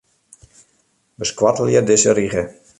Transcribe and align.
Beskoattelje 1.23 1.87
dizze 1.93 2.19
rige. 2.23 2.47